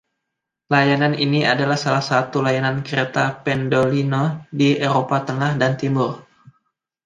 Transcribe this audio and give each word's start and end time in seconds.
Layanan 0.73 1.13
ini 1.25 1.41
adalah 1.53 1.77
salah 1.83 2.01
satu 2.11 2.37
layanan 2.47 2.77
kereta 2.87 3.25
Pendolino 3.45 4.23
di 4.59 4.69
Eropa 4.87 5.17
Tengah 5.27 5.51
dan 5.61 5.71
Timur. 5.81 6.11